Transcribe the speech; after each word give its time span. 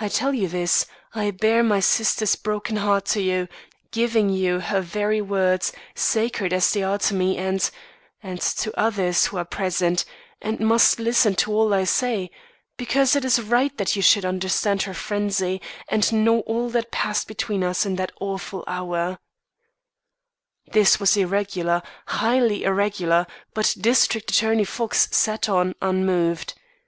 "I 0.00 0.08
tell 0.08 0.32
you 0.32 0.48
this 0.48 0.86
I 1.14 1.30
bare 1.30 1.62
my 1.62 1.78
sister's 1.78 2.36
broken 2.36 2.76
heart 2.76 3.04
to 3.12 3.20
you, 3.20 3.46
giving 3.90 4.30
you 4.30 4.60
her 4.60 4.80
very 4.80 5.20
words, 5.20 5.74
sacred 5.94 6.54
as 6.54 6.72
they 6.72 6.82
are 6.82 6.96
to 7.00 7.12
me 7.12 7.36
and 7.36 7.70
and 8.22 8.40
to 8.40 8.72
others, 8.80 9.26
who 9.26 9.36
are 9.36 9.44
present, 9.44 10.06
and 10.40 10.60
must 10.60 10.98
listen 10.98 11.34
to 11.34 11.52
all 11.52 11.74
I 11.74 11.84
say 11.84 12.30
because 12.78 13.14
it 13.14 13.26
is 13.26 13.42
right 13.42 13.76
that 13.76 13.94
you 13.94 14.00
should 14.00 14.24
understand 14.24 14.84
her 14.84 14.94
frenzy, 14.94 15.60
and 15.86 16.10
know 16.10 16.40
all 16.46 16.70
that 16.70 16.90
passed 16.90 17.28
between 17.28 17.62
us 17.62 17.84
in 17.84 17.96
that 17.96 18.12
awful 18.22 18.64
hour." 18.66 19.18
This 20.72 20.98
was 20.98 21.14
irregular, 21.14 21.82
highly 22.06 22.64
irregular 22.64 23.26
but 23.52 23.74
District 23.78 24.30
Attorney 24.30 24.64
Fox 24.64 25.08
sat 25.14 25.46
on, 25.46 25.74
unmoved. 25.82 26.54